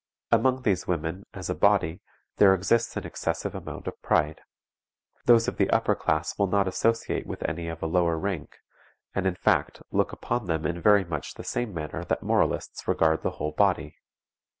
Among 0.31 0.63
these 0.63 0.87
women, 0.87 1.27
as 1.35 1.47
a 1.47 1.53
body, 1.53 2.01
there 2.37 2.55
exists 2.55 2.97
an 2.97 3.03
excessive 3.05 3.53
amount 3.53 3.85
of 3.85 4.01
pride. 4.01 4.41
Those 5.25 5.47
of 5.47 5.57
the 5.57 5.69
upper 5.69 5.93
class 5.93 6.39
will 6.39 6.47
not 6.47 6.67
associate 6.67 7.27
with 7.27 7.47
any 7.47 7.67
of 7.67 7.83
a 7.83 7.85
lower 7.85 8.17
rank, 8.17 8.55
and, 9.13 9.27
in 9.27 9.35
fact, 9.35 9.83
look 9.91 10.11
upon 10.11 10.47
them 10.47 10.65
in 10.65 10.81
very 10.81 11.03
much 11.05 11.35
the 11.35 11.43
same 11.43 11.71
manner 11.71 12.03
that 12.05 12.23
moralists 12.23 12.87
regard 12.87 13.21
the 13.21 13.29
whole 13.37 13.51
body. 13.51 13.97